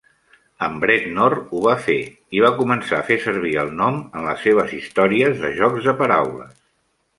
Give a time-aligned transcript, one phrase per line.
[0.67, 1.97] En Bretnor ho va fer,
[2.39, 5.97] i va començar a fer servir el nom en les seves històries de jocs de
[6.05, 6.61] paraules.